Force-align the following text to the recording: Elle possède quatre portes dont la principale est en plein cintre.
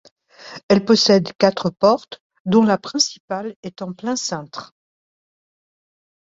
Elle 0.67 0.83
possède 0.83 1.31
quatre 1.37 1.69
portes 1.69 2.23
dont 2.45 2.63
la 2.63 2.79
principale 2.79 3.55
est 3.61 3.83
en 3.83 3.93
plein 3.93 4.15
cintre. 4.15 4.73